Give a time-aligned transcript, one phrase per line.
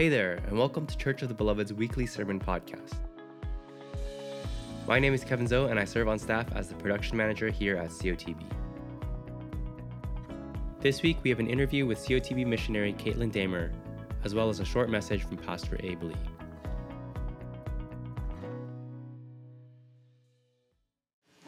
[0.00, 2.94] Hey there, and welcome to Church of the Beloved's weekly sermon podcast.
[4.88, 7.76] My name is Kevin Zoe, and I serve on staff as the production manager here
[7.76, 8.42] at COTB.
[10.80, 13.74] This week, we have an interview with COTB missionary Caitlin Dahmer,
[14.24, 16.16] as well as a short message from Pastor Abe Lee.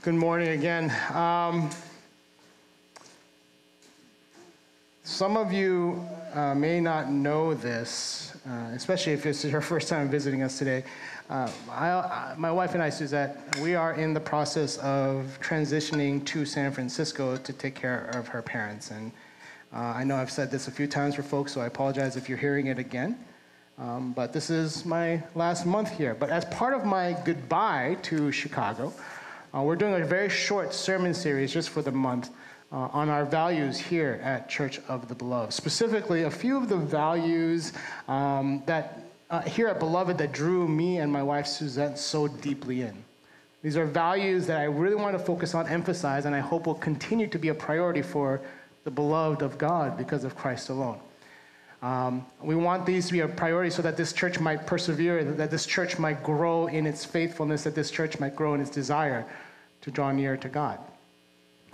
[0.03, 0.95] Good morning again.
[1.17, 1.71] Um,
[5.05, 10.09] some of you uh, may not know this, uh, especially if it's your first time
[10.09, 10.85] visiting us today.
[11.31, 16.25] Uh, I, I, my wife and I, Suzette, we are in the process of transitioning
[16.27, 18.91] to San Francisco to take care of her parents.
[18.91, 19.13] And
[19.73, 22.29] uh, I know I've said this a few times for folks, so I apologize if
[22.29, 23.19] you're hearing it again.
[23.79, 26.15] Um, but this is my last month here.
[26.15, 28.93] But as part of my goodbye to Chicago,
[29.55, 32.31] uh, we're doing a very short sermon series just for the month
[32.73, 35.53] uh, on our values here at Church of the Beloved.
[35.53, 37.73] Specifically, a few of the values
[38.09, 42.83] um, that uh, here at Beloved that drew me and my wife Suzette so deeply
[42.83, 43.05] in.
[43.63, 46.75] These are values that I really want to focus on, emphasize, and I hope will
[46.75, 48.41] continue to be a priority for
[48.85, 50.99] the beloved of God because of Christ alone.
[51.81, 55.51] Um, we want these to be a priority so that this church might persevere, that
[55.51, 59.25] this church might grow in its faithfulness, that this church might grow in its desire
[59.81, 60.79] to draw near to God.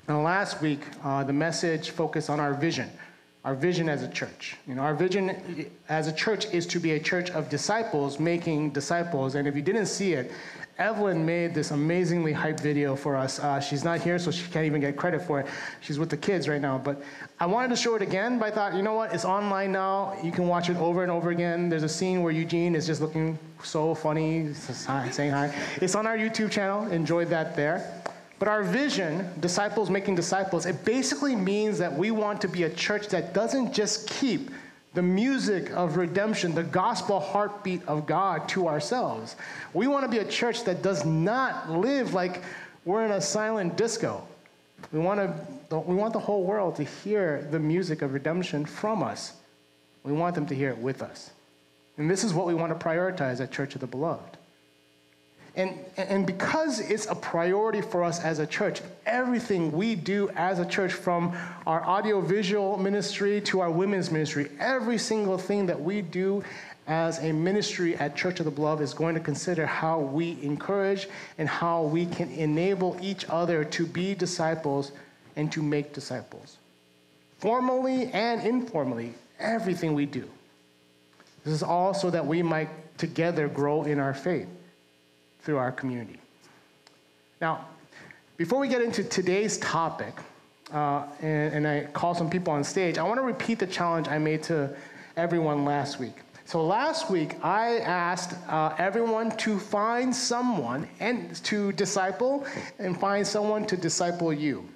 [0.08, 2.90] Now, last week, uh, the message focused on our vision,
[3.44, 4.56] our vision as a church.
[4.66, 8.70] You know, our vision as a church is to be a church of disciples making
[8.70, 9.34] disciples.
[9.34, 10.32] And if you didn't see it,
[10.78, 13.38] Evelyn made this amazingly hyped video for us.
[13.38, 15.46] Uh, she's not here, so she can't even get credit for it.
[15.82, 16.78] She's with the kids right now.
[16.78, 17.02] But
[17.38, 19.12] I wanted to show it again, but I thought, you know what?
[19.12, 20.16] It's online now.
[20.22, 21.68] You can watch it over and over again.
[21.68, 25.54] There's a scene where Eugene is just looking so funny, saying hi.
[25.82, 26.90] It's on our YouTube channel.
[26.90, 28.02] Enjoy that there.
[28.38, 32.70] But our vision, disciples making disciples, it basically means that we want to be a
[32.70, 34.50] church that doesn't just keep
[34.94, 39.36] the music of redemption, the gospel heartbeat of God to ourselves.
[39.74, 42.42] We want to be a church that does not live like
[42.84, 44.26] we're in a silent disco.
[44.92, 45.20] We want,
[45.70, 49.34] to, we want the whole world to hear the music of redemption from us.
[50.04, 51.30] We want them to hear it with us.
[51.98, 54.38] And this is what we want to prioritize at Church of the Beloved.
[55.58, 60.60] And, and because it's a priority for us as a church, everything we do as
[60.60, 61.36] a church, from
[61.66, 66.44] our audiovisual ministry to our women's ministry, every single thing that we do
[66.86, 71.08] as a ministry at Church of the Beloved is going to consider how we encourage
[71.38, 74.92] and how we can enable each other to be disciples
[75.34, 76.56] and to make disciples.
[77.40, 80.28] Formally and informally, everything we do.
[81.44, 84.48] This is all so that we might together grow in our faith
[85.42, 86.20] through our community.
[87.40, 87.66] Now,
[88.36, 90.14] before we get into today's topic,
[90.72, 94.08] uh, and, and I call some people on stage, I want to repeat the challenge
[94.08, 94.74] I made to
[95.16, 96.14] everyone last week.
[96.44, 102.46] So last week, I asked uh, everyone to find someone and to disciple
[102.78, 104.66] and find someone to disciple you.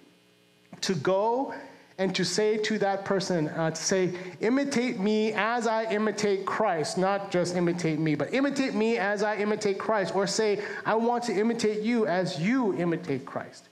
[0.83, 1.55] To go
[2.03, 6.99] and to say to that person, uh, to say, imitate me as I imitate Christ,
[6.99, 11.23] not just imitate me, but imitate me as I imitate Christ, or say, I want
[11.25, 13.69] to imitate you as you imitate Christ.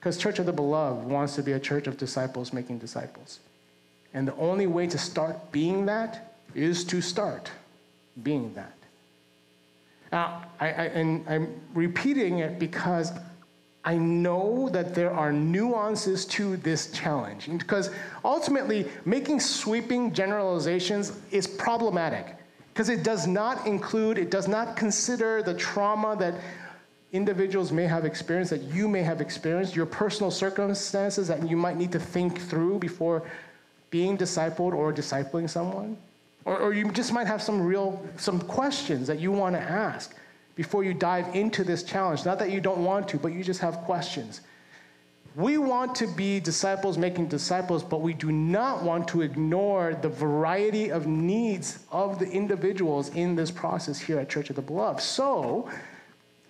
[0.00, 3.40] Because Church of the Beloved wants to be a church of disciples making disciples.
[4.14, 7.50] And the only way to start being that is to start
[8.22, 8.72] being that.
[10.10, 13.12] Now, I, I, and I'm repeating it because
[13.84, 17.90] I know that there are nuances to this challenge because
[18.24, 22.36] ultimately making sweeping generalizations is problematic
[22.72, 26.34] because it does not include, it does not consider the trauma that
[27.12, 31.76] individuals may have experienced, that you may have experienced, your personal circumstances that you might
[31.76, 33.22] need to think through before
[33.90, 35.96] being discipled or discipling someone.
[36.44, 40.16] Or, or you just might have some real, some questions that you want to ask
[40.54, 42.24] before you dive into this challenge.
[42.24, 44.40] Not that you don't want to, but you just have questions.
[45.34, 50.08] We want to be disciples making disciples, but we do not want to ignore the
[50.10, 55.00] variety of needs of the individuals in this process here at Church of the Beloved.
[55.00, 55.70] So,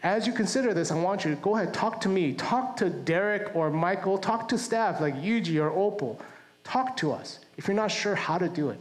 [0.03, 2.91] as you consider this, I want you to go ahead, talk to me, talk to
[2.91, 6.21] Derek or Michael, talk to staff like Yuji or Opal.
[6.65, 8.81] Talk to us if you're not sure how to do it.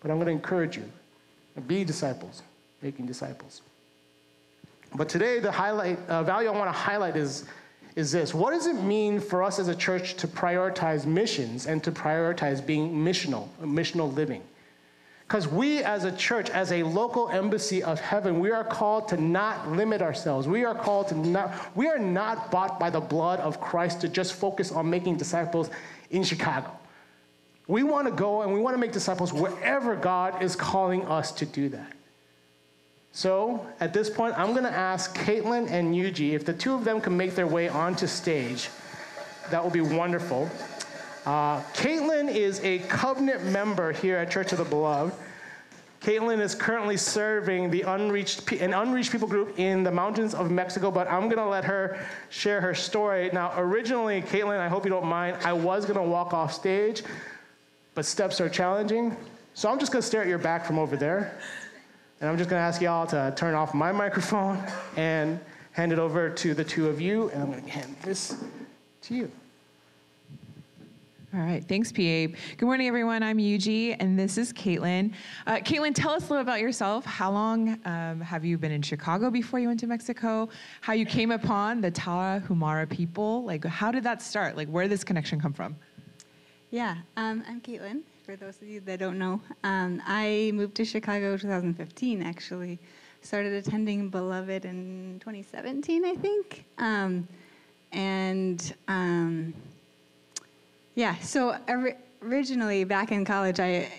[0.00, 0.84] But I'm going to encourage you
[1.66, 2.42] be disciples,
[2.82, 3.62] making disciples.
[4.94, 7.44] But today, the highlight, uh, value I want to highlight is,
[7.94, 8.32] is this.
[8.32, 12.64] What does it mean for us as a church to prioritize missions and to prioritize
[12.64, 14.42] being missional, missional living?
[15.28, 19.18] Because we as a church, as a local embassy of heaven, we are called to
[19.18, 20.48] not limit ourselves.
[20.48, 24.08] We are called to not, we are not bought by the blood of Christ to
[24.08, 25.68] just focus on making disciples
[26.10, 26.70] in Chicago.
[27.66, 31.30] We want to go and we want to make disciples wherever God is calling us
[31.32, 31.92] to do that.
[33.12, 36.84] So at this point, I'm going to ask Caitlin and Yuji if the two of
[36.84, 38.68] them can make their way onto stage.
[39.50, 40.50] That will be wonderful.
[41.26, 45.12] Uh, Caitlin is a covenant member here at Church of the Beloved.
[46.00, 50.90] Caitlin is currently serving the unreached, an unreached people group in the mountains of Mexico,
[50.90, 51.98] but I'm going to let her
[52.30, 53.30] share her story.
[53.32, 57.02] Now, originally, Caitlin, I hope you don't mind, I was going to walk off stage,
[57.94, 59.16] but steps are challenging.
[59.54, 61.36] So I'm just going to stare at your back from over there.
[62.20, 64.60] And I'm just going to ask y'all to turn off my microphone
[64.96, 65.38] and
[65.70, 67.30] hand it over to the two of you.
[67.30, 68.34] And I'm going to hand this
[69.02, 69.30] to you.
[71.32, 71.98] All right, thanks, PA.
[72.00, 73.22] Good morning, everyone.
[73.22, 75.12] I'm Yuji, and this is Caitlin.
[75.46, 77.04] Uh, Caitlin, tell us a little about yourself.
[77.04, 80.48] How long um, have you been in Chicago before you went to Mexico?
[80.80, 83.44] How you came upon the Tarahumara people?
[83.44, 84.56] Like, how did that start?
[84.56, 85.76] Like, where did this connection come from?
[86.70, 88.00] Yeah, um, I'm Caitlin.
[88.28, 92.22] For those of you that don't know, um, I moved to Chicago 2015.
[92.22, 92.78] Actually,
[93.22, 96.66] started attending Beloved in 2017, I think.
[96.76, 97.26] Um,
[97.90, 99.54] and um,
[100.94, 101.56] yeah, so
[102.20, 103.90] originally back in college, I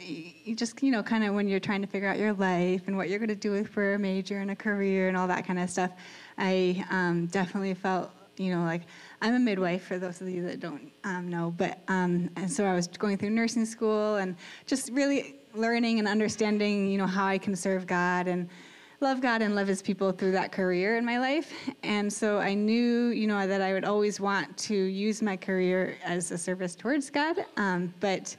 [0.45, 2.95] you just you know kind of when you're trying to figure out your life and
[2.95, 5.57] what you're going to do for a major and a career and all that kind
[5.57, 5.89] of stuff,
[6.37, 8.83] I um, definitely felt you know like
[9.21, 12.65] I'm a midwife for those of you that don't um, know, but um, and so
[12.65, 14.35] I was going through nursing school and
[14.65, 18.47] just really learning and understanding, you know, how I can serve God and
[19.01, 21.51] love God and love His people through that career in my life.
[21.83, 25.97] And so I knew, you know, that I would always want to use my career
[26.03, 28.35] as a service towards God, um, but.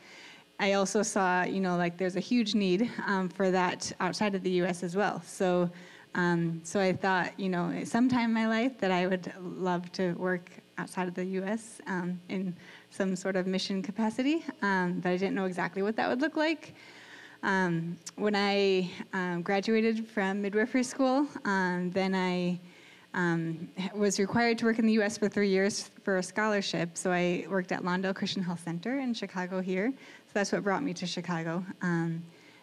[0.63, 4.43] I also saw, you know, like there's a huge need um, for that outside of
[4.43, 4.83] the U.S.
[4.83, 5.23] as well.
[5.25, 5.71] So,
[6.15, 10.13] um, so I thought, you know, sometime in my life that I would love to
[10.13, 10.51] work
[10.81, 11.81] outside of the U.S.
[11.87, 12.57] Um, in
[12.91, 16.37] some sort of mission capacity, um, but I didn't know exactly what that would look
[16.37, 16.75] like.
[17.43, 22.61] Um, when I um, graduated from midwifery school, um, then I
[23.15, 25.19] um, was required to work in the U.S.
[25.19, 26.97] for three years for a scholarship.
[26.97, 29.93] So I worked at Lawndale Christian Health Center in Chicago here.
[30.27, 31.65] So that's what brought me to Chicago.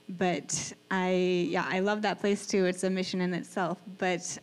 [0.09, 2.65] but I, yeah, I love that place too.
[2.65, 3.77] It's a mission in itself.
[3.97, 4.37] But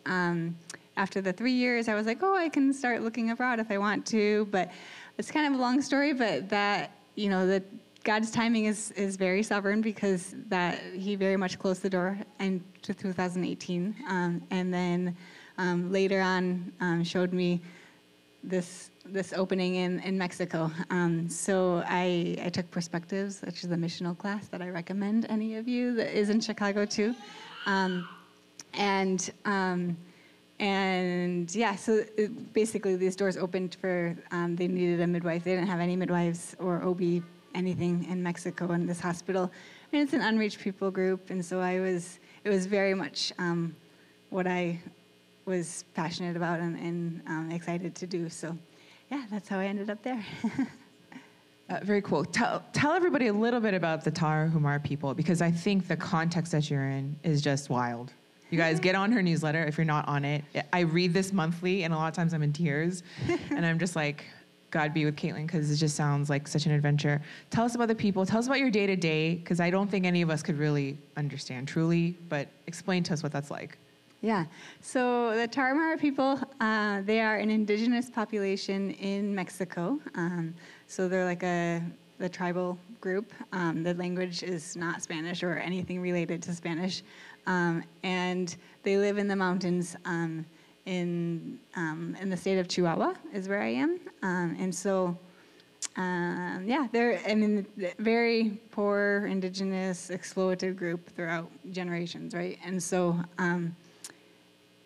[0.97, 3.79] after the three years, I was like, oh, I can start looking abroad if I
[3.79, 4.47] want to.
[4.51, 4.71] But
[5.19, 7.65] it's kind of a long story, but that, you know, that
[8.05, 12.63] God's timing is, is very sovereign because that He very much closed the door in
[12.83, 13.95] 2018.
[14.09, 15.17] Um, and then
[15.59, 17.61] um, later on um, showed me
[18.43, 20.71] this this opening in, in Mexico.
[20.91, 25.57] Um, so I, I took Perspectives, which is a missional class that I recommend any
[25.57, 27.15] of you that is in Chicago too.
[27.67, 28.09] Um,
[28.73, 29.97] and um,
[30.65, 35.45] and yeah, so it, basically these doors opened for, um, they needed a midwife.
[35.45, 37.23] They didn't have any midwives or OB
[37.55, 39.53] anything in Mexico in this hospital.
[39.93, 43.77] And it's an unreached people group, and so I was, it was very much um,
[44.31, 44.81] what I
[45.45, 48.31] was passionate about and, and um, excited to do.
[48.31, 48.57] So
[49.11, 50.25] yeah, that's how I ended up there.
[51.71, 52.27] Uh, very cool.
[52.27, 56.53] Tell, tell everybody a little bit about the Tarahumara people because I think the context
[56.53, 58.13] that you're in is just wild.
[58.55, 60.45] You guys get on her newsletter if you're not on it.
[60.73, 63.03] I read this monthly, and a lot of times I'm in tears,
[63.51, 64.27] and I'm just like,
[64.71, 67.21] God be with Caitlin because it just sounds like such an adventure.
[67.51, 68.25] Tell us about the people.
[68.25, 70.57] Tell us about your day to day because I don't think any of us could
[70.57, 73.77] really understand truly, but explain to us what that's like.
[74.21, 74.45] Yeah.
[74.81, 79.99] So the Tarahumara people, uh, they are an indigenous population in Mexico.
[80.15, 80.55] Um,
[80.87, 81.83] so they're like a
[82.19, 83.33] the tribal group.
[83.53, 87.03] Um, the language is not Spanish or anything related to Spanish.
[87.47, 90.47] Um, and they live in the mountains um,
[90.87, 94.01] in, um, in the state of Chihuahua, is where I am.
[94.23, 95.17] Um, and so,
[95.97, 97.67] um, yeah, they're, I mean,
[97.99, 102.59] very poor, indigenous, exploited group throughout generations, right?
[102.65, 103.75] And so, um,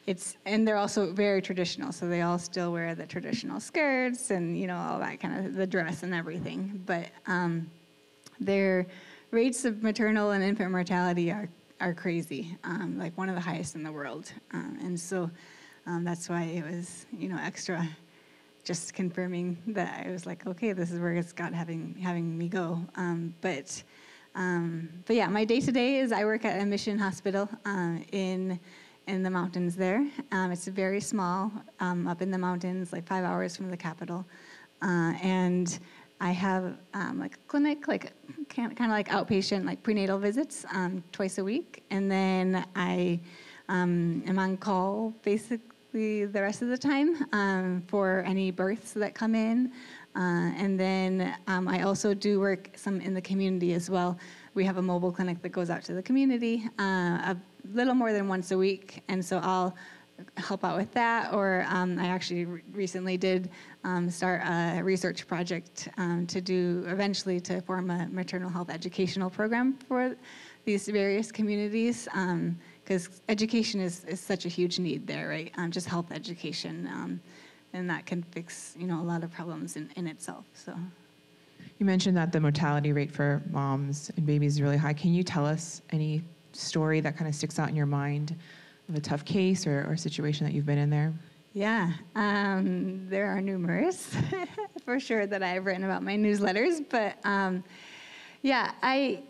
[0.06, 4.58] it's, and they're also very traditional, so they all still wear the traditional skirts and,
[4.58, 6.82] you know, all that kind of, the dress and everything.
[6.86, 7.08] But
[8.40, 8.86] their
[9.30, 11.48] rates of maternal and infant mortality are
[11.80, 14.30] are crazy, um, like one of the highest in the world.
[14.52, 15.30] Um, and so
[15.86, 17.88] um, that's why it was, you know, extra
[18.64, 22.48] just confirming that I was like, okay, this is where it's God having, having me
[22.48, 22.84] go.
[22.96, 23.82] Um, but,
[24.34, 27.96] um, but yeah, my day to day is I work at a mission hospital uh,
[28.12, 28.60] in,
[29.06, 30.06] in the mountains there.
[30.32, 34.26] it's very small, up in the mountains, like five hours from the capital.
[34.82, 35.78] Uh, and
[36.20, 38.12] I have um, like a clinic, like
[38.48, 43.20] kind of like outpatient, like prenatal visits um, twice a week, and then I
[43.68, 49.14] um, am on call basically the rest of the time um, for any births that
[49.14, 49.72] come in.
[50.16, 54.18] Uh, and then um, I also do work some in the community as well.
[54.54, 56.82] We have a mobile clinic that goes out to the community uh,
[57.32, 57.36] a
[57.72, 59.76] little more than once a week, and so I'll
[60.36, 61.32] help out with that.
[61.32, 63.50] Or um, I actually re- recently did
[63.84, 69.30] um, start a research project um, to do eventually to form a maternal health educational
[69.30, 70.16] program for
[70.64, 72.08] these various communities
[72.84, 75.52] because um, education is, is such a huge need there, right?
[75.56, 77.20] Um, just health education, um,
[77.72, 80.44] and that can fix you know a lot of problems in, in itself.
[80.54, 80.74] So.
[81.78, 84.92] You mentioned that the mortality rate for moms and babies is really high.
[84.92, 86.22] Can you tell us any
[86.52, 88.36] story that kind of sticks out in your mind
[88.88, 91.12] of a tough case or, or situation that you've been in there?
[91.54, 94.14] Yeah, um, there are numerous
[94.84, 97.64] for sure that I've written about my newsletters, but um,
[98.42, 99.22] yeah, I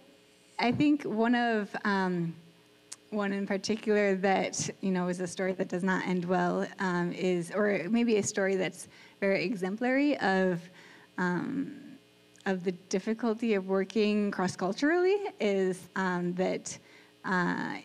[0.58, 2.34] I think one of um,
[3.10, 7.12] one in particular that you know is a story that does not end well um,
[7.12, 8.88] is, or maybe a story that's
[9.20, 10.60] very exemplary of
[11.16, 11.76] um,
[12.46, 16.76] of the difficulty of working cross culturally is um, that.
[17.24, 17.78] Uh,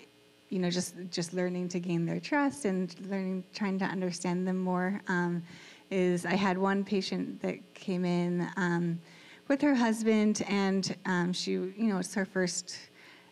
[0.53, 4.59] you know, just just learning to gain their trust and learning, trying to understand them
[4.59, 5.01] more.
[5.07, 5.41] Um,
[5.89, 8.99] is I had one patient that came in um,
[9.47, 12.77] with her husband, and um, she, you know, it's her first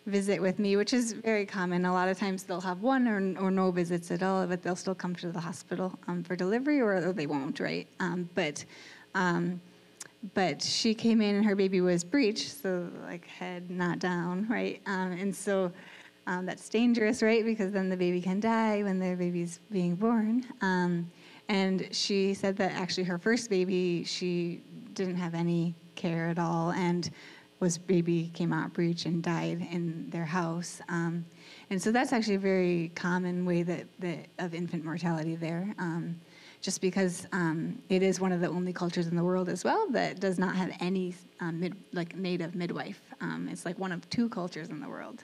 [0.08, 1.86] visit with me, which is very common.
[1.86, 4.76] A lot of times they'll have one or, or no visits at all, but they'll
[4.76, 7.88] still come to the hospital um, for delivery, or, or, they won't, right?
[8.00, 8.66] Um, but
[9.14, 9.62] um,
[10.34, 14.82] but she came in and her baby was breech, so like head not down, right?
[14.86, 15.72] And so
[16.32, 17.44] um, that's dangerous, right?
[17.44, 20.46] Because then the baby can die when the baby's being born.
[20.62, 21.12] Um,
[21.50, 24.62] and she said that actually her first baby, she
[24.94, 27.10] didn't have any care at all, and
[27.60, 30.80] was baby came out breech and died in their house.
[30.88, 31.26] Um,
[31.70, 35.76] and so that's actually a very common way that, that of infant mortality there.
[35.80, 36.20] Um,
[36.62, 39.88] just because um, it is one of the only cultures in the world as well
[39.90, 43.02] that does not have any um, mid, like native midwife.
[43.20, 45.24] Um, it's like one of two cultures in the world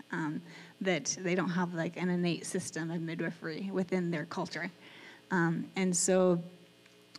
[0.81, 4.71] that they don't have like an innate system of midwifery within their culture,
[5.31, 6.41] um, and so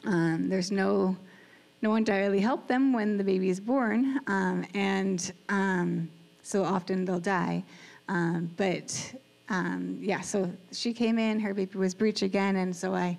[0.05, 1.17] um, there's no
[1.81, 4.21] no one to really help them when the baby is born,
[4.75, 5.33] and
[6.43, 7.63] so often they'll die.
[8.57, 9.15] but
[10.01, 13.17] yeah, so she came in, her baby was breech again, and so I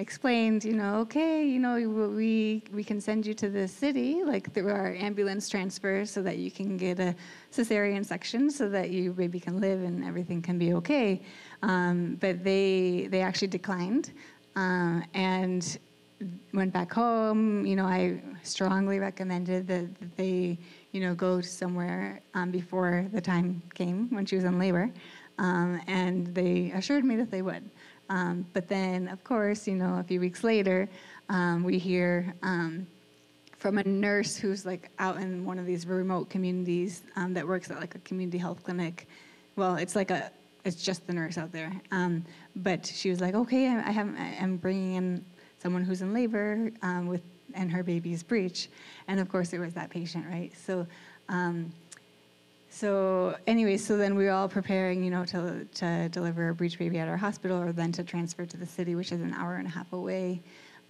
[0.00, 1.74] explained, you know, okay, you know,
[2.08, 6.38] we we can send you to the city, like through our ambulance transfer, so that
[6.38, 7.14] you can get a
[7.52, 11.20] cesarean section, so that your baby can live and everything can be okay.
[11.62, 14.12] Um, but they they actually declined,
[14.56, 15.78] um, and
[16.52, 17.64] went back home.
[17.64, 20.58] You know, I strongly recommended that, that they,
[20.92, 24.90] you know, go somewhere um, before the time came when she was in labor,
[25.38, 27.70] um, and they assured me that they would.
[28.10, 30.88] Um, but then, of course, you know, a few weeks later,
[31.28, 32.86] um, we hear um,
[33.56, 37.70] from a nurse who's like out in one of these remote communities um, that works
[37.70, 39.06] at like a community health clinic.
[39.54, 40.30] Well, it's like a,
[40.64, 41.72] it's just the nurse out there.
[41.92, 42.24] Um,
[42.56, 44.08] but she was like, okay, I, I have,
[44.40, 45.24] I'm bringing in
[45.62, 47.22] someone who's in labor um, with,
[47.54, 48.68] and her baby's breech.
[49.06, 50.52] And of course, it was that patient, right?
[50.66, 50.86] So
[52.72, 56.78] so anyway, so then we were all preparing, you know, to, to deliver a breech
[56.78, 59.56] baby at our hospital or then to transfer to the city, which is an hour
[59.56, 60.40] and a half away.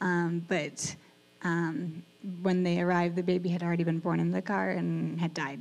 [0.02, 0.94] Um, but
[1.42, 2.02] um,
[2.42, 5.60] when they arrived, the baby had already been born in the car and had died.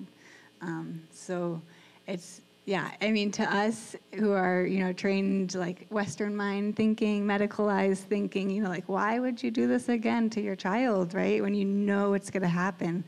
[0.61, 1.61] Um, so
[2.05, 7.25] it's, yeah, I mean, to us who are, you know, trained like Western mind thinking,
[7.25, 11.41] medicalized thinking, you know, like, why would you do this again to your child, right?
[11.41, 13.05] When you know it's going to happen.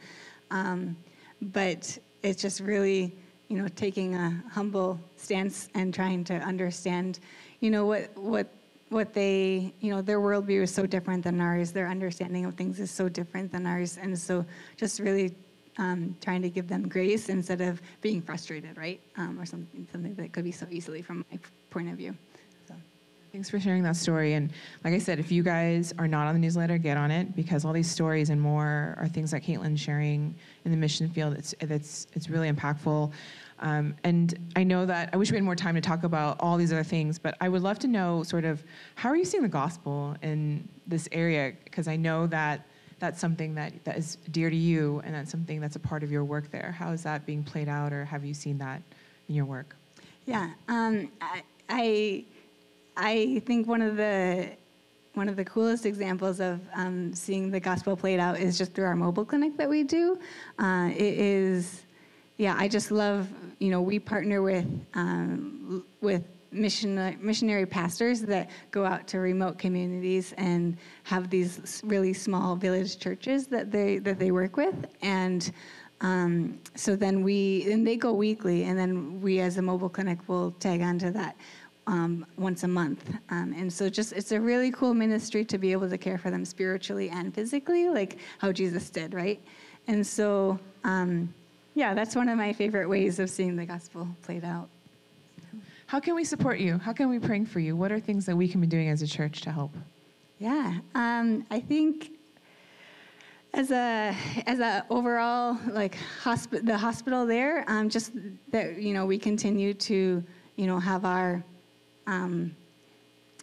[0.50, 0.96] Um,
[1.42, 3.16] but it's just really,
[3.48, 7.20] you know, taking a humble stance and trying to understand,
[7.60, 8.48] you know, what what
[8.90, 11.72] what they, you know, their worldview is so different than ours.
[11.72, 14.46] Their understanding of things is so different than ours, and so
[14.78, 15.34] just really
[15.78, 20.14] um, trying to give them grace instead of being frustrated, right, um, or something something
[20.16, 22.16] that could be so easily from my point of view.
[23.32, 24.34] Thanks for sharing that story.
[24.34, 24.52] And
[24.84, 27.64] like I said, if you guys are not on the newsletter, get on it because
[27.64, 30.36] all these stories and more are things that Caitlin's sharing
[30.66, 31.38] in the mission field.
[31.38, 33.10] It's it's it's really impactful.
[33.60, 36.58] Um, and I know that I wish we had more time to talk about all
[36.58, 38.64] these other things, but I would love to know sort of
[38.96, 41.54] how are you seeing the gospel in this area?
[41.64, 42.66] Because I know that
[43.00, 46.12] that's something that, that is dear to you and that's something that's a part of
[46.12, 46.76] your work there.
[46.78, 48.82] How is that being played out or have you seen that
[49.30, 49.76] in your work?
[50.26, 52.26] Yeah, um, I, I
[52.98, 54.52] I think one of the
[55.14, 58.86] one of the coolest examples of um, seeing the gospel played out is just through
[58.86, 60.18] our mobile clinic that we do.
[60.58, 61.84] Uh, it is,
[62.38, 63.28] yeah, I just love,
[63.60, 69.58] you know, we partner with um, with mission, missionary pastors that go out to remote
[69.58, 75.52] communities and have these really small village churches that they that they work with, and
[76.02, 80.28] um, so then we and they go weekly, and then we as a mobile clinic
[80.28, 81.36] will tag onto that.
[81.88, 83.12] Um, once a month.
[83.30, 86.30] Um, and so just it's a really cool ministry to be able to care for
[86.30, 89.42] them spiritually and physically, like how Jesus did, right?
[89.88, 91.34] And so, um,
[91.74, 94.70] yeah, that's one of my favorite ways of seeing the gospel played out.
[95.88, 96.78] How can we support you?
[96.78, 97.76] How can we pray for you?
[97.76, 99.76] What are things that we can be doing as a church to help?
[100.40, 102.12] Yeah, um, I think
[103.54, 104.16] as a
[104.48, 108.14] as a overall like hospi- the hospital there, um, just
[108.52, 110.24] that you know we continue to
[110.56, 111.44] you know have our
[112.12, 112.56] um,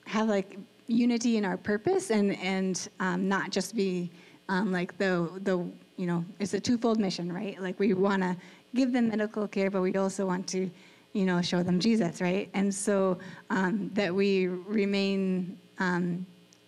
[0.05, 4.11] have like unity in our purpose and and um, not just be
[4.49, 5.57] um, like the the
[5.97, 7.61] you know it's a twofold mission, right?
[7.61, 8.37] Like we want to
[8.75, 10.71] give them medical care, but we also want to
[11.13, 12.49] you know show them Jesus, right?
[12.55, 13.19] And so
[13.51, 16.27] um, that we remain um,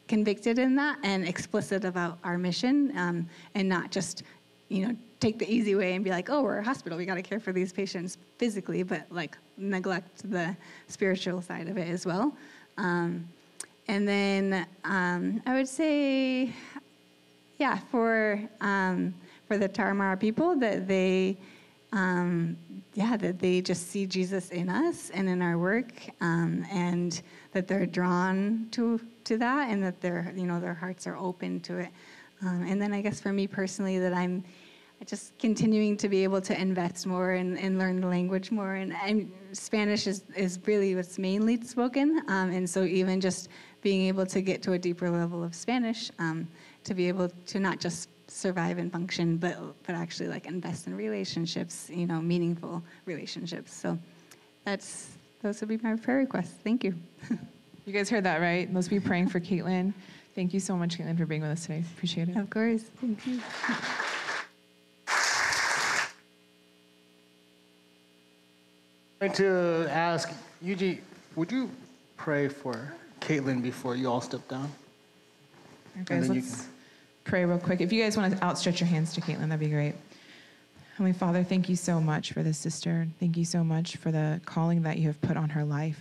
[0.09, 4.23] convicted in that and explicit about our mission um, and not just
[4.69, 7.17] you know take the easy way and be like oh we're a hospital we got
[7.17, 10.57] to care for these patients physically but like neglect the
[10.89, 12.37] spiritual side of it as well.
[12.79, 13.29] Um,
[13.91, 16.53] and then um, i would say
[17.59, 19.13] yeah for um,
[19.47, 21.37] for the Tarahumara people that they
[21.93, 22.57] um,
[22.95, 27.67] yeah that they just see jesus in us and in our work um, and that
[27.67, 31.79] they're drawn to to that and that their you know their hearts are open to
[31.79, 31.91] it.
[32.43, 34.45] And then i guess for me personally that i'm
[35.07, 38.95] just continuing to be able to invest more and, and learn the language more and,
[39.05, 43.49] and spanish is, is really what's mainly spoken um, and so even just
[43.83, 46.47] being able to get to a deeper level of spanish um,
[46.85, 50.95] to be able to not just survive and function but but actually like invest in
[50.95, 53.99] relationships you know meaningful relationships so
[54.65, 55.09] that's
[55.43, 56.95] those would be my prayer requests thank you
[57.91, 58.73] You guys heard that, right?
[58.73, 59.93] Let's be praying for Caitlin.
[60.37, 61.83] Thank you so much, Caitlin, for being with us today.
[61.97, 62.37] Appreciate it.
[62.37, 62.83] Of course.
[63.01, 63.41] Thank you.
[69.21, 70.33] going to ask
[70.65, 70.99] Yuji,
[71.37, 71.71] would you
[72.17, 74.73] pray for Caitlin before you all step down?
[76.01, 76.69] Okay, guys, let's
[77.25, 77.83] pray real quick.
[77.83, 79.95] If you guys want to outstretch your hands to Caitlin, that'd be great.
[80.93, 83.09] Heavenly Father, thank you so much for this sister.
[83.19, 86.01] Thank you so much for the calling that you have put on her life,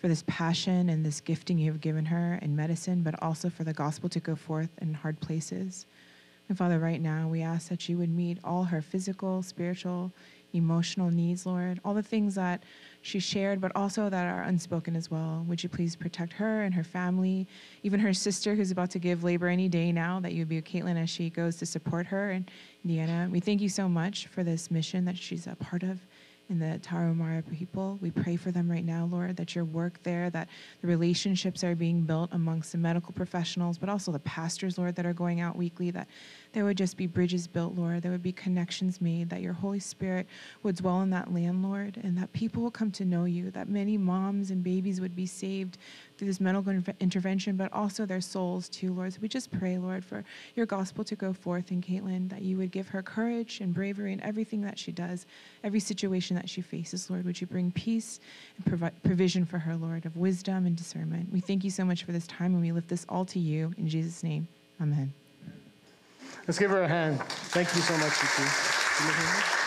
[0.00, 3.62] for this passion and this gifting you have given her in medicine, but also for
[3.62, 5.86] the gospel to go forth in hard places.
[6.48, 10.10] And Father, right now, we ask that you would meet all her physical, spiritual,
[10.52, 12.62] emotional needs, Lord, all the things that
[13.02, 15.44] she shared, but also that are unspoken as well.
[15.48, 17.46] Would you please protect her and her family,
[17.82, 20.56] even her sister who's about to give labor any day now, that you would be
[20.56, 22.46] with Caitlin as she goes to support her in
[22.84, 23.28] Indiana.
[23.30, 26.00] We thank you so much for this mission that she's a part of
[26.50, 27.98] in the Tarahumara people.
[28.00, 30.48] We pray for them right now, Lord, that your work there, that
[30.80, 35.04] the relationships are being built amongst the medical professionals, but also the pastors, Lord, that
[35.04, 36.08] are going out weekly, that
[36.52, 38.02] there would just be bridges built, Lord.
[38.02, 40.26] There would be connections made, that your Holy Spirit
[40.62, 43.68] would dwell in that land, Lord, and that people will come to know you, that
[43.68, 45.78] many moms and babies would be saved
[46.16, 49.12] through this medical intervention, but also their souls too, Lord.
[49.12, 50.24] So we just pray, Lord, for
[50.56, 54.12] your gospel to go forth in Caitlin, that you would give her courage and bravery
[54.12, 55.26] in everything that she does,
[55.62, 57.24] every situation that she faces, Lord.
[57.24, 58.20] Would you bring peace
[58.56, 61.30] and provi- provision for her, Lord, of wisdom and discernment?
[61.32, 63.74] We thank you so much for this time, and we lift this all to you.
[63.76, 64.48] In Jesus' name,
[64.80, 65.12] amen.
[66.46, 67.20] Let's give her a hand.
[67.52, 69.58] Thank you so much, Yuki.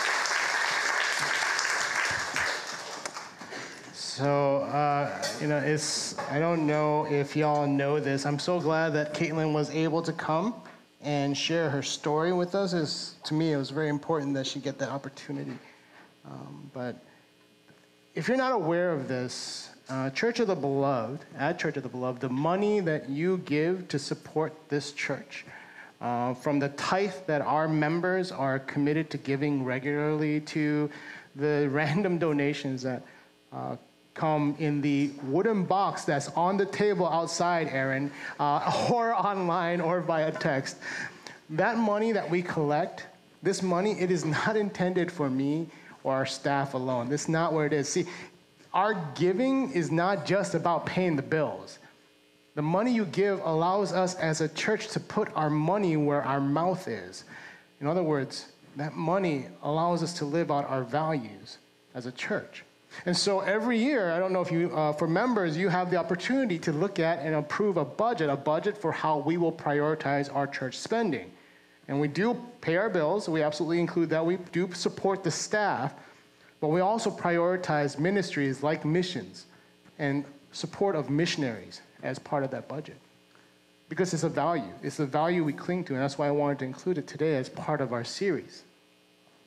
[3.94, 8.26] So, uh, you know, it's, I don't know if y'all know this.
[8.26, 10.54] I'm so glad that Caitlin was able to come
[11.02, 12.74] and share her story with us.
[12.74, 15.58] It's, to me, it was very important that she get that opportunity.
[16.26, 16.98] Um, but
[18.14, 21.90] if you're not aware of this, uh, Church of the Beloved, at Church of the
[21.90, 25.46] Beloved, the money that you give to support this church,
[26.02, 30.90] uh, from the tithe that our members are committed to giving regularly to
[31.36, 33.04] the random donations that
[33.54, 33.76] uh,
[34.14, 40.02] come in the wooden box that's on the table outside, Aaron, uh, or online or
[40.02, 40.78] via text.
[41.52, 43.06] That money that we collect,
[43.44, 45.68] this money, it is not intended for me
[46.04, 47.10] or our staff alone.
[47.10, 47.88] This is not where it is.
[47.88, 48.06] See,
[48.74, 51.78] our giving is not just about paying the bills.
[52.54, 56.42] The money you give allows us as a church to put our money where our
[56.42, 57.24] mouth is.
[57.80, 61.58] In other words, that money allows us to live out our values
[61.96, 62.64] as a church.
[63.06, 65.96] And so every year, I don't know if you, uh, for members, you have the
[65.98, 70.34] opportunity to look at and approve a budget, a budget for how we will prioritize
[70.34, 71.32] our church spending.
[71.88, 74.26] And we do pay our bills, we absolutely include that.
[74.26, 75.94] We do support the staff,
[76.60, 79.46] but we also prioritize ministries like missions
[79.98, 82.98] and support of missionaries as part of that budget.
[83.90, 84.72] Because it's a value.
[84.84, 87.36] It's a value we cling to, and that's why I wanted to include it today
[87.36, 88.64] as part of our series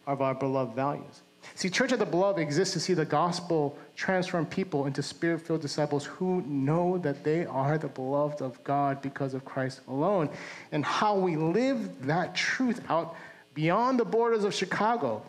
[0.07, 1.23] of our beloved values.
[1.55, 5.61] See, Church of the Beloved exists to see the gospel transform people into spirit filled
[5.61, 10.31] disciples who know that they are the beloved of God because of Christ alone.
[10.73, 13.15] And how we live that truth out
[13.55, 15.23] beyond the borders of Chicago,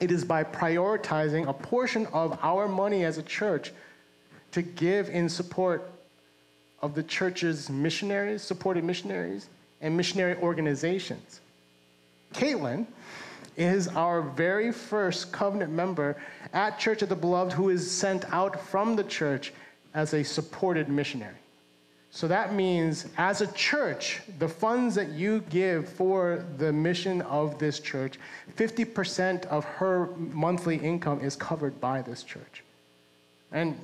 [0.00, 3.72] it is by prioritizing a portion of our money as a church
[4.52, 5.90] to give in support
[6.82, 9.48] of the church's missionaries, supported missionaries,
[9.80, 11.40] and missionary organizations.
[12.34, 12.86] Caitlin,
[13.58, 16.16] is our very first covenant member
[16.52, 19.52] at Church of the Beloved who is sent out from the church
[19.94, 21.34] as a supported missionary.
[22.10, 27.58] So that means, as a church, the funds that you give for the mission of
[27.58, 28.18] this church,
[28.56, 32.62] 50% of her monthly income is covered by this church.
[33.52, 33.78] And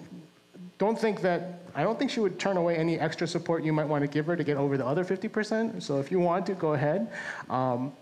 [0.79, 3.87] don't think that, I don't think she would turn away any extra support you might
[3.87, 5.83] want to give her to get over the other 50%.
[5.83, 7.13] So if you want to, go ahead.
[7.49, 7.93] Um,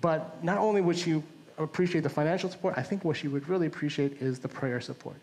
[0.00, 1.22] but not only would she
[1.58, 5.16] appreciate the financial support, I think what she would really appreciate is the prayer support.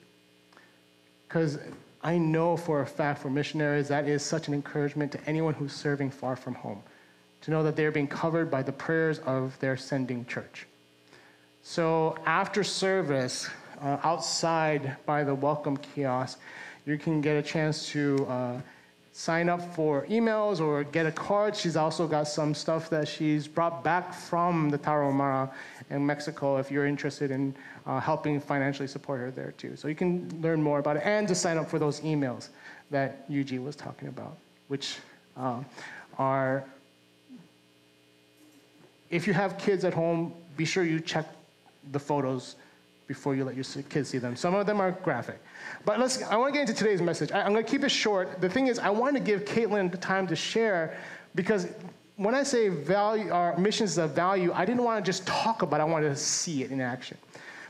[1.27, 1.59] Because
[2.03, 5.73] I know for a fact for missionaries, that is such an encouragement to anyone who's
[5.73, 6.83] serving far from home,
[7.41, 10.67] to know that they're being covered by the prayers of their sending church.
[11.63, 13.49] So after service,
[13.81, 16.39] uh, outside by the welcome kiosk,
[16.85, 18.25] you can get a chance to.
[18.27, 18.61] Uh,
[19.17, 21.55] sign up for emails or get a card.
[21.55, 25.49] She's also got some stuff that she's brought back from the Tarahumara
[25.89, 29.77] in Mexico if you're interested in uh, helping financially support her there too.
[29.77, 32.49] So you can learn more about it and to sign up for those emails
[32.91, 34.97] that Yuji was talking about, which
[35.37, 35.63] uh,
[36.19, 36.65] are,
[39.09, 41.25] if you have kids at home, be sure you check
[41.93, 42.57] the photos
[43.07, 44.35] before you let your kids see them.
[44.35, 45.39] Some of them are graphic.
[45.85, 47.31] But let's, I want to get into today's message.
[47.31, 48.41] I, am going to keep it short.
[48.41, 50.97] The thing is, I want to give Caitlin the time to share
[51.35, 51.67] because
[52.15, 55.79] when I say value, our missions of value, I didn't want to just talk about
[55.79, 57.17] it, I wanted to see it in action.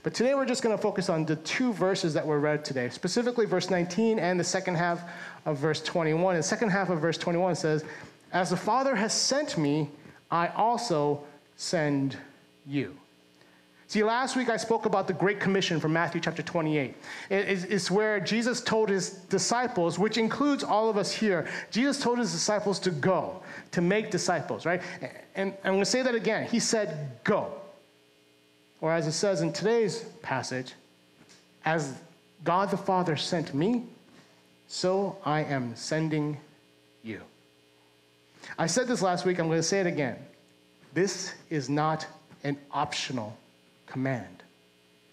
[0.04, 2.89] But today we're just going to focus on the two verses that were read today,
[2.89, 5.02] specifically verse 19 and the second half
[5.45, 6.36] of verse 21.
[6.36, 7.84] And the second half of verse 21 says,
[8.32, 9.89] As the Father has sent me,
[10.30, 11.24] I also
[11.56, 12.17] send
[12.67, 12.95] you.
[13.88, 16.95] See, last week I spoke about the Great Commission from Matthew chapter 28.
[17.30, 22.32] It's where Jesus told his disciples, which includes all of us here, Jesus told his
[22.32, 24.82] disciples to go, to make disciples, right?
[25.36, 26.48] And I'm going to say that again.
[26.48, 27.54] He said, go.
[28.82, 30.74] Or as it says in today's passage,
[31.63, 31.93] as
[32.43, 33.84] God the Father sent me,
[34.67, 36.38] so I am sending
[37.04, 37.21] you.
[38.58, 40.17] I said this last week, I'm going to say it again.
[40.93, 42.08] This is not
[42.43, 43.38] an optional
[43.95, 44.43] command.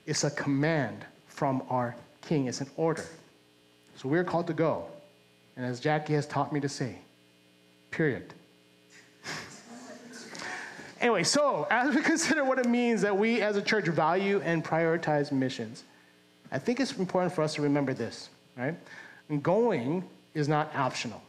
[0.06, 3.04] It's a command from our king, it's an order.
[3.94, 4.86] So we're called to go.
[5.56, 6.96] And as Jackie has taught me to say,
[7.92, 8.34] period.
[11.00, 14.64] anyway, so as we consider what it means that we as a church value and
[14.64, 15.84] prioritize missions,
[16.50, 18.74] I think it's important for us to remember this, right?
[19.42, 20.02] Going
[20.34, 21.22] is not optional.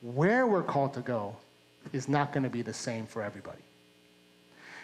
[0.00, 1.36] Where we're called to go
[1.92, 3.60] is not going to be the same for everybody.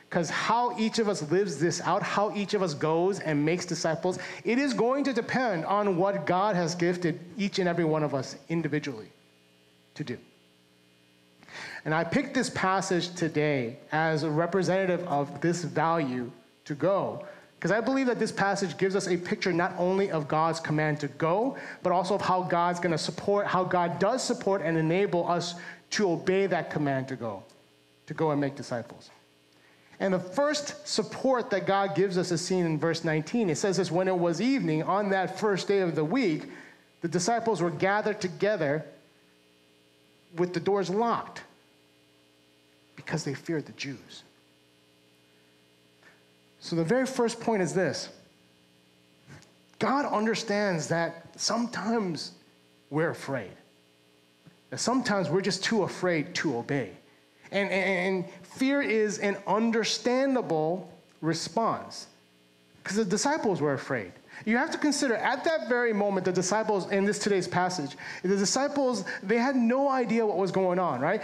[0.09, 3.66] Because how each of us lives this out, how each of us goes and makes
[3.66, 8.05] disciples, it is going to depend on what God has gifted each and every one
[8.05, 9.11] of us individually
[9.95, 10.16] to do.
[11.85, 16.31] And I picked this passage today as a representative of this value
[16.64, 17.25] to go,
[17.59, 21.01] because I believe that this passage gives us a picture not only of God's command
[21.01, 24.77] to go, but also of how God's going to support, how God does support and
[24.77, 25.55] enable us
[25.90, 27.42] to obey that command to go,
[28.07, 29.11] to go and make disciples.
[29.99, 33.49] And the first support that God gives us is seen in verse 19.
[33.49, 36.51] It says this when it was evening on that first day of the week,
[37.01, 38.85] the disciples were gathered together
[40.37, 41.43] with the doors locked
[42.95, 44.23] because they feared the Jews.
[46.61, 48.11] So the very first point is this
[49.79, 52.33] God understands that sometimes
[52.91, 53.53] we're afraid,
[54.71, 56.91] that sometimes we're just too afraid to obey.
[57.53, 62.07] And, and, fear is an understandable response
[62.83, 64.13] because the disciples were afraid.
[64.45, 68.37] You have to consider at that very moment, the disciples in this today's passage, the
[68.37, 71.23] disciples, they had no idea what was going on, right?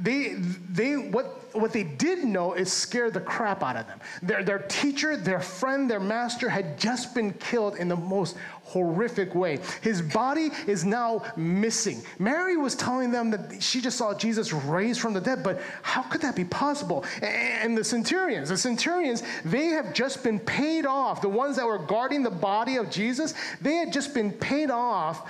[0.00, 4.00] They, they, what, what they did know is scare the crap out of them.
[4.22, 9.34] Their, their teacher, their friend, their master had just been killed in the most horrific
[9.34, 9.60] way.
[9.82, 12.02] His body is now missing.
[12.18, 16.02] Mary was telling them that she just saw Jesus raised from the dead, but how
[16.02, 17.04] could that be possible?
[17.22, 21.78] And the centurions, the centurions, they have just been paid off, the ones that were
[21.78, 25.28] guarding the body body of Jesus, they had just been paid off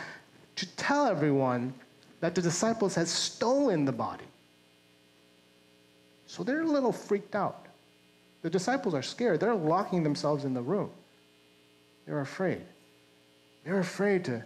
[0.57, 1.73] to tell everyone
[2.21, 4.25] that the disciples had stolen the body.
[6.35, 7.67] So they're a little freaked out.
[8.43, 9.39] The disciples are scared.
[9.39, 10.91] They're locking themselves in the room.
[12.07, 12.63] They're afraid.
[13.65, 14.43] They're afraid to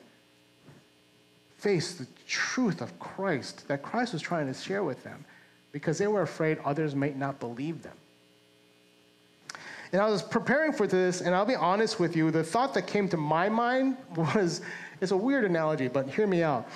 [1.57, 5.24] face the truth of Christ that Christ was trying to share with them
[5.72, 7.96] because they were afraid others might not believe them.
[9.90, 12.87] And I was preparing for this, and I'll be honest with you, the thought that
[12.87, 14.61] came to my mind was
[15.01, 16.68] it's a weird analogy, but hear me out.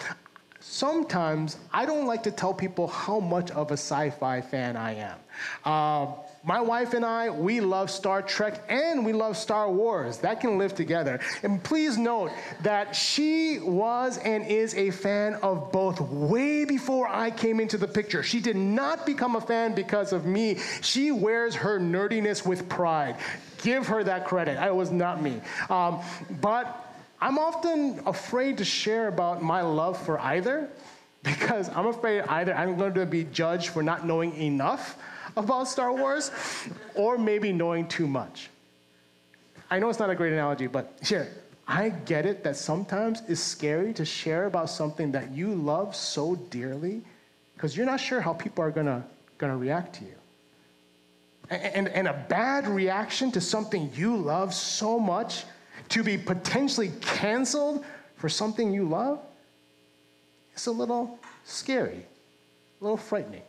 [0.72, 4.94] Sometimes I don't like to tell people how much of a sci fi fan I
[4.94, 5.18] am.
[5.66, 10.16] Uh, my wife and I, we love Star Trek and we love Star Wars.
[10.20, 11.20] That can live together.
[11.42, 12.30] And please note
[12.62, 17.86] that she was and is a fan of both way before I came into the
[17.86, 18.22] picture.
[18.22, 20.56] She did not become a fan because of me.
[20.80, 23.16] She wears her nerdiness with pride.
[23.62, 24.58] Give her that credit.
[24.58, 25.42] It was not me.
[25.68, 26.00] Um,
[26.40, 26.81] but
[27.22, 30.68] I'm often afraid to share about my love for either
[31.22, 34.98] because I'm afraid either I'm going to be judged for not knowing enough
[35.36, 36.32] about Star Wars,
[36.96, 38.50] or maybe knowing too much.
[39.70, 41.32] I know it's not a great analogy, but here,
[41.66, 46.34] I get it that sometimes it's scary to share about something that you love so
[46.34, 47.02] dearly
[47.54, 49.04] because you're not sure how people are gonna,
[49.38, 50.14] gonna react to you.
[51.50, 55.44] And, and, and a bad reaction to something you love so much
[55.92, 57.84] to be potentially canceled
[58.16, 59.20] for something you love,
[60.52, 62.04] it's a little scary,
[62.80, 63.42] a little frightening.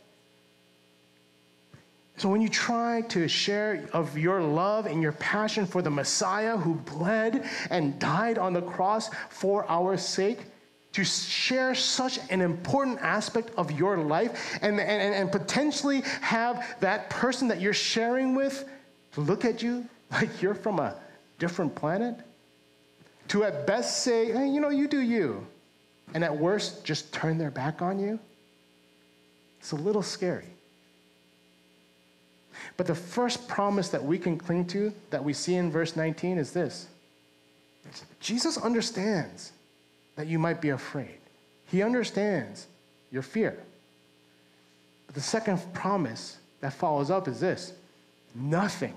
[2.16, 6.56] So when you try to share of your love and your passion for the Messiah
[6.56, 10.38] who bled and died on the cross for our sake,
[10.92, 17.10] to share such an important aspect of your life and, and, and potentially have that
[17.10, 18.68] person that you're sharing with
[19.16, 20.94] look at you like you're from a
[21.38, 22.16] different planet,
[23.28, 25.46] to at best say, hey, you know, you do you,
[26.12, 28.18] and at worst, just turn their back on you,
[29.58, 30.46] it's a little scary.
[32.76, 36.38] But the first promise that we can cling to, that we see in verse 19,
[36.38, 36.86] is this
[38.20, 39.52] Jesus understands
[40.16, 41.18] that you might be afraid,
[41.66, 42.66] He understands
[43.10, 43.58] your fear.
[45.06, 47.72] But the second promise that follows up is this
[48.34, 48.94] nothing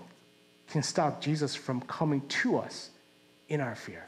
[0.69, 2.89] can stop Jesus from coming to us
[3.49, 4.07] in our fear.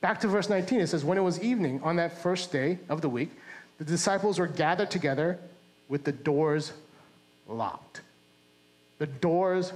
[0.00, 3.00] Back to verse 19, it says, When it was evening on that first day of
[3.00, 3.30] the week,
[3.78, 5.38] the disciples were gathered together
[5.88, 6.72] with the doors
[7.46, 8.00] locked.
[8.98, 9.72] The doors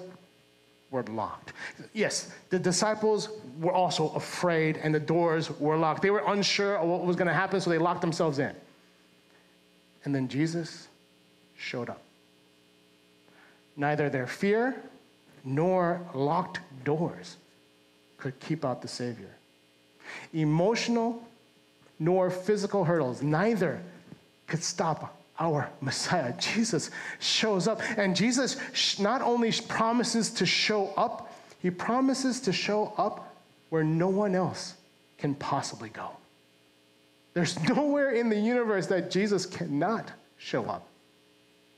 [0.90, 1.52] were locked.
[1.92, 6.02] Yes, the disciples were also afraid and the doors were locked.
[6.02, 8.54] They were unsure of what was going to happen, so they locked themselves in.
[10.04, 10.88] And then Jesus
[11.56, 12.02] showed up.
[13.76, 14.76] Neither their fear
[15.44, 17.36] nor locked doors
[18.18, 19.34] could keep out the Savior.
[20.32, 21.22] Emotional
[21.98, 23.80] nor physical hurdles, neither
[24.46, 26.32] could stop our Messiah.
[26.38, 27.80] Jesus shows up.
[27.96, 28.56] And Jesus
[28.98, 33.34] not only promises to show up, he promises to show up
[33.70, 34.74] where no one else
[35.18, 36.10] can possibly go.
[37.32, 40.86] There's nowhere in the universe that Jesus cannot show up.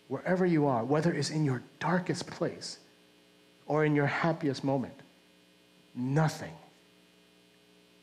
[0.08, 2.78] Wherever you are, whether it's in your darkest place
[3.66, 4.94] or in your happiest moment,
[5.94, 6.52] nothing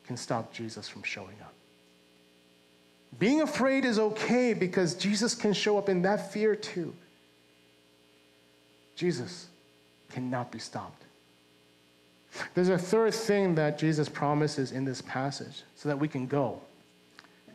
[0.06, 1.54] can stop Jesus from showing up.
[3.18, 6.94] Being afraid is okay because Jesus can show up in that fear too.
[8.96, 9.46] Jesus
[10.10, 11.02] cannot be stopped.
[12.54, 16.60] There's a third thing that Jesus promises in this passage so that we can go.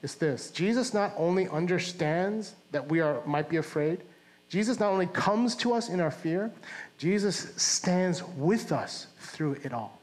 [0.02, 4.02] It's this Jesus not only understands that we are, might be afraid,
[4.48, 6.52] Jesus not only comes to us in our fear,
[6.98, 9.99] Jesus stands with us through it all.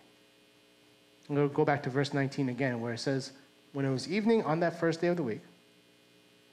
[1.28, 3.32] I'm going to go back to verse 19 again, where it says,
[3.72, 5.40] when it was evening on that first day of the week,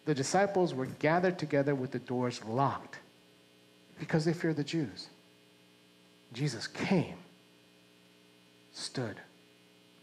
[0.06, 2.98] the disciples were gathered together with the doors locked
[4.00, 5.08] because they feared the Jews.
[6.34, 7.16] Jesus came,
[8.74, 9.16] stood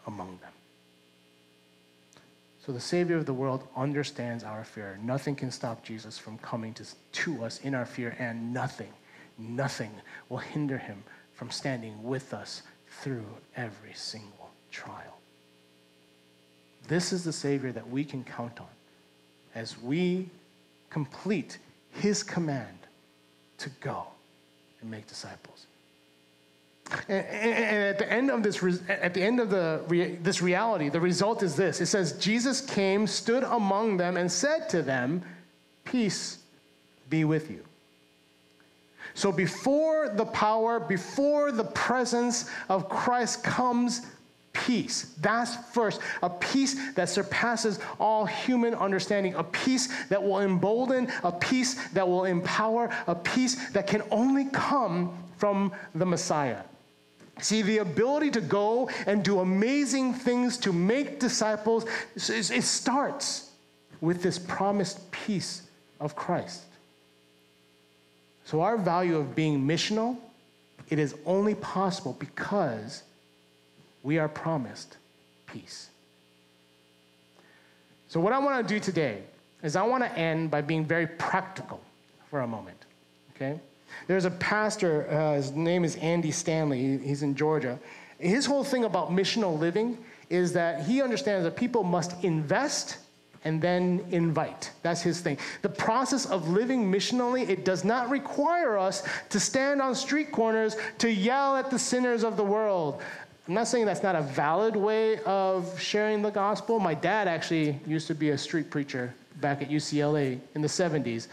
[0.07, 0.53] among them.
[2.65, 4.99] So the Savior of the world understands our fear.
[5.03, 8.93] Nothing can stop Jesus from coming to, to us in our fear, and nothing,
[9.39, 9.91] nothing
[10.29, 11.03] will hinder him
[11.35, 12.63] from standing with us
[13.03, 14.39] through every single
[14.71, 15.19] trial.
[16.89, 18.67] This is the Savior that we can count on
[19.55, 20.29] as we
[20.91, 21.59] complete
[21.91, 22.79] his command
[23.59, 24.07] to go
[24.81, 25.67] and make disciples.
[27.09, 31.43] And, at the end of this, at the end of the, this reality, the result
[31.43, 31.81] is this.
[31.81, 35.23] It says, Jesus came, stood among them, and said to them,
[35.85, 36.39] Peace
[37.09, 37.65] be with you.
[39.15, 44.07] So before the power, before the presence of Christ comes,
[44.53, 45.15] peace.
[45.21, 46.01] That's first.
[46.23, 49.35] A peace that surpasses all human understanding.
[49.35, 51.09] A peace that will embolden.
[51.25, 52.91] A peace that will empower.
[53.07, 56.63] A peace that can only come from the Messiah.
[57.41, 63.51] See, the ability to go and do amazing things to make disciples, it starts
[64.01, 65.63] with this promised peace
[66.01, 66.65] of Christ.
[68.45, 70.19] So, our value of being missional,
[70.89, 73.05] it is only possible because
[74.03, 74.97] we are promised
[75.47, 75.91] peace.
[78.09, 79.23] So, what I want to do today
[79.63, 81.81] is I want to end by being very practical
[82.29, 82.85] for a moment,
[83.35, 83.61] okay?
[84.07, 87.79] There's a pastor, uh, his name is Andy Stanley, he's in Georgia.
[88.19, 92.99] His whole thing about missional living is that he understands that people must invest
[93.45, 94.71] and then invite.
[94.83, 95.39] That's his thing.
[95.63, 100.77] The process of living missionally, it does not require us to stand on street corners
[100.99, 103.01] to yell at the sinners of the world.
[103.51, 106.79] I'm not saying that's not a valid way of sharing the gospel.
[106.79, 111.27] My dad actually used to be a street preacher back at UCLA in the 70s.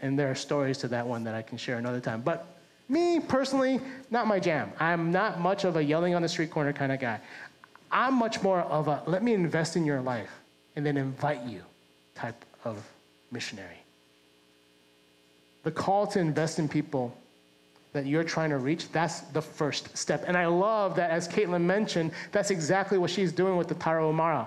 [0.00, 2.22] And there are stories to that one that I can share another time.
[2.22, 2.46] But
[2.88, 3.78] me personally,
[4.10, 4.72] not my jam.
[4.80, 7.20] I'm not much of a yelling on the street corner kind of guy.
[7.90, 10.30] I'm much more of a let me invest in your life
[10.76, 11.60] and then invite you
[12.14, 12.82] type of
[13.30, 13.82] missionary.
[15.62, 17.14] The call to invest in people
[17.98, 20.22] that you're trying to reach, that's the first step.
[20.28, 24.46] And I love that, as Caitlin mentioned, that's exactly what she's doing with the Tarahumara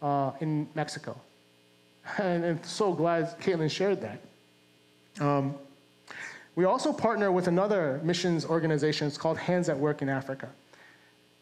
[0.00, 1.20] uh, in Mexico.
[2.18, 4.20] And I'm so glad Caitlin shared that.
[5.20, 5.54] Um,
[6.54, 9.06] we also partner with another missions organization.
[9.06, 10.48] It's called Hands at Work in Africa.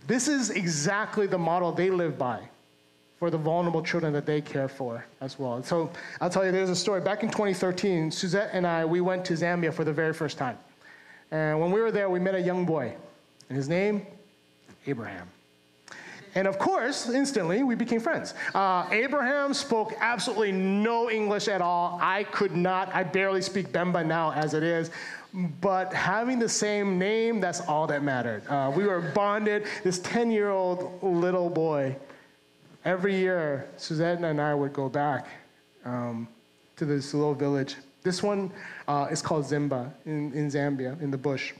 [0.08, 2.40] This is exactly the model they live by
[3.20, 5.62] for the vulnerable children that they care for as well.
[5.62, 7.00] So I'll tell you, there's a story.
[7.00, 10.58] Back in 2013, Suzette and I, we went to Zambia for the very first time.
[11.30, 12.94] And when we were there, we met a young boy,
[13.48, 14.06] and his name,
[14.86, 15.28] Abraham.
[16.36, 18.34] And of course, instantly, we became friends.
[18.54, 21.98] Uh, Abraham spoke absolutely no English at all.
[22.00, 24.90] I could not, I barely speak Bemba now as it is.
[25.62, 28.46] But having the same name, that's all that mattered.
[28.48, 29.64] Uh, we were bonded.
[29.82, 31.96] This 10 year old little boy
[32.84, 35.26] every year, Suzette and I would go back
[35.86, 36.28] um,
[36.76, 37.76] to this little village.
[38.06, 38.52] This one
[38.86, 41.52] uh, is called Zimba in, in Zambia, in the bush.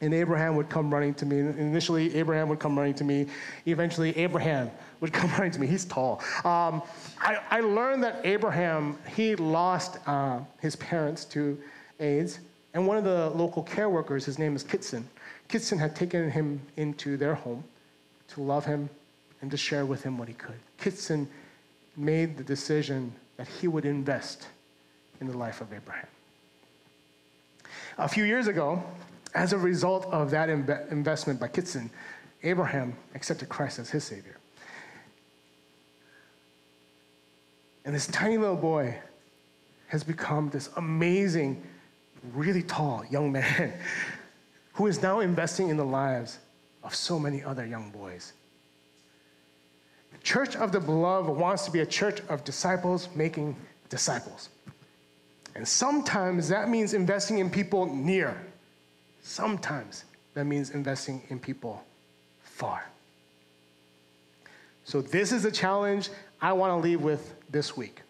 [0.00, 1.40] And Abraham would come running to me.
[1.40, 3.26] Initially, Abraham would come running to me.
[3.66, 5.66] Eventually, Abraham would come running to me.
[5.66, 6.22] He's tall.
[6.44, 6.80] Um,
[7.20, 11.58] I, I, learned that Abraham, he lost uh, his parents to
[11.98, 12.38] AIDS.
[12.72, 15.08] And one of the local care workers, his name is Kitson,
[15.48, 17.64] Kitson had taken him into their home
[18.28, 18.88] to love him
[19.42, 20.60] and to share with him what he could.
[20.78, 21.28] Kitson
[21.96, 24.46] made the decision that he would invest
[25.20, 26.06] in the life of Abraham.
[27.98, 28.82] A few years ago,
[29.34, 31.90] as a result of that Im- investment by Kitson,
[32.42, 34.38] Abraham accepted Christ as his Savior.
[37.84, 38.98] And this tiny little boy
[39.88, 41.62] has become this amazing,
[42.34, 43.72] really tall young man
[44.74, 46.38] who is now investing in the lives
[46.84, 48.32] of so many other young boys
[50.12, 53.56] The Church of the Beloved wants to be a church of disciples making
[53.88, 54.50] disciples.
[55.58, 58.40] And sometimes that means investing in people near.
[59.22, 61.84] Sometimes that means investing in people
[62.44, 62.88] far.
[64.84, 68.02] So, this is a challenge I want to leave with this week.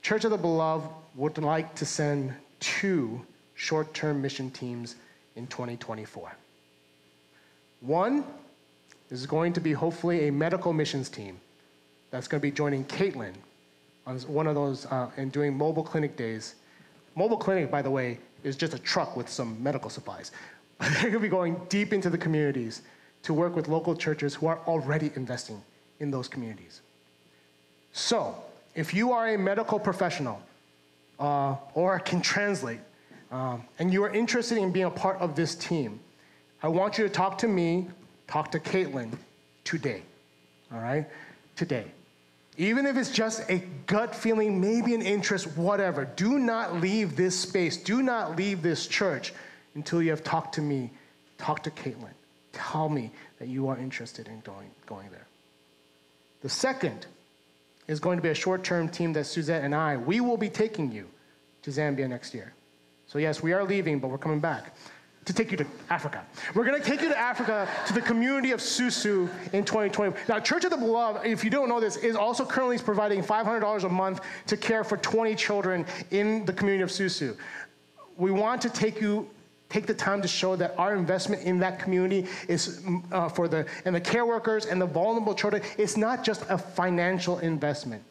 [0.00, 3.20] Church of the Beloved would like to send two
[3.54, 4.96] short term mission teams
[5.36, 6.32] in 2024.
[7.82, 8.24] One
[9.10, 11.38] is going to be hopefully a medical missions team
[12.10, 13.34] that's going to be joining Caitlin
[14.06, 16.56] on one of those uh, and doing mobile clinic days.
[17.16, 20.32] Mobile clinic, by the way, is just a truck with some medical supplies.
[20.80, 22.82] They're going to be going deep into the communities
[23.22, 25.62] to work with local churches who are already investing
[26.00, 26.82] in those communities.
[27.92, 28.34] So,
[28.74, 30.42] if you are a medical professional
[31.18, 32.80] uh, or can translate,
[33.30, 36.00] um, and you are interested in being a part of this team,
[36.62, 37.88] I want you to talk to me
[38.26, 39.16] Talk to Caitlin
[39.64, 40.02] today.
[40.72, 41.06] All right?
[41.56, 41.86] Today.
[42.56, 47.38] Even if it's just a gut feeling, maybe an interest, whatever, do not leave this
[47.38, 47.76] space.
[47.76, 49.32] Do not leave this church
[49.74, 50.90] until you have talked to me.
[51.36, 52.12] Talk to Caitlin.
[52.52, 53.10] Tell me
[53.40, 55.26] that you are interested in going, going there.
[56.42, 57.06] The second
[57.88, 60.48] is going to be a short term team that Suzette and I, we will be
[60.48, 61.08] taking you
[61.62, 62.54] to Zambia next year.
[63.06, 64.74] So, yes, we are leaving, but we're coming back
[65.24, 66.24] to take you to Africa.
[66.54, 70.14] We're going to take you to Africa to the community of Susu in 2020.
[70.28, 73.84] Now, Church of the Beloved, if you don't know this, is also currently providing $500
[73.84, 77.36] a month to care for 20 children in the community of Susu.
[78.16, 79.28] We want to take you
[79.70, 83.48] take the time to show that our investment in that community is mm, uh, for
[83.48, 85.62] the and the care workers and the vulnerable children.
[85.78, 88.04] It's not just a financial investment.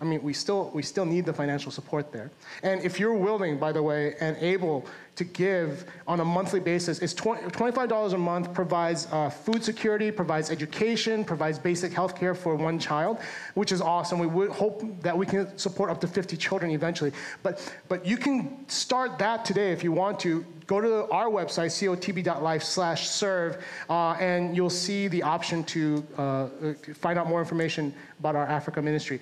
[0.00, 2.30] I mean, we still, we still need the financial support there.
[2.62, 4.86] And if you're willing, by the way, and able
[5.16, 10.10] to give on a monthly basis, it's 20, $25 a month, provides uh, food security,
[10.10, 13.18] provides education, provides basic health care for one child,
[13.54, 14.18] which is awesome.
[14.18, 17.12] We would hope that we can support up to 50 children eventually.
[17.42, 20.44] But, but you can start that today if you want to.
[20.66, 26.48] Go to our website, cotb.life slash serve, uh, and you'll see the option to uh,
[26.94, 29.20] find out more information about our Africa ministry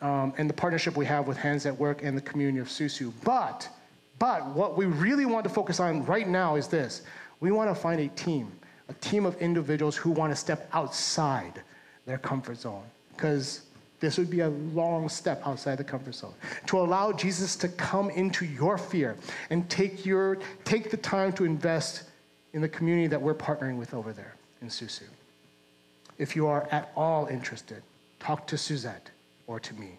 [0.00, 3.12] um, and the partnership we have with Hands at Work and the community of Susu.
[3.24, 3.68] But,
[4.18, 7.02] but what we really want to focus on right now is this.
[7.40, 8.52] We want to find a team,
[8.88, 11.62] a team of individuals who want to step outside
[12.06, 12.84] their comfort zone.
[13.14, 13.62] Because
[14.00, 16.34] this would be a long step outside the comfort zone.
[16.66, 19.16] To allow Jesus to come into your fear
[19.50, 22.04] and take, your, take the time to invest
[22.52, 25.02] in the community that we're partnering with over there in Susu.
[26.18, 27.82] If you are at all interested,
[28.20, 29.10] talk to Suzette
[29.48, 29.98] or to me.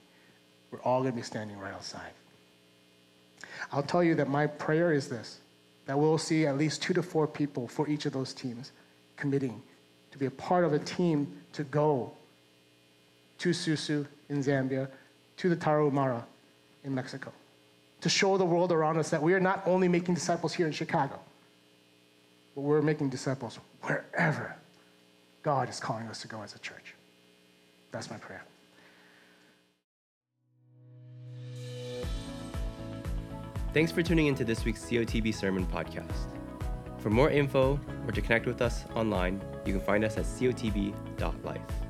[0.72, 2.12] We're all going to be standing right outside.
[3.74, 5.40] I'll tell you that my prayer is this
[5.86, 8.72] that we'll see at least two to four people for each of those teams
[9.18, 9.60] committing
[10.12, 12.12] to be a part of a team to go
[13.40, 14.88] to Susu in Zambia,
[15.38, 16.24] to the Tarahumara
[16.84, 17.32] in Mexico,
[18.02, 20.74] to show the world around us that we are not only making disciples here in
[20.74, 21.20] Chicago,
[22.54, 24.56] but we're making disciples wherever
[25.42, 26.94] God is calling us to go as a church.
[27.92, 28.44] That's my prayer.
[33.72, 36.36] Thanks for tuning into this week's COTB Sermon Podcast.
[36.98, 41.89] For more info or to connect with us online, you can find us at cotb.life.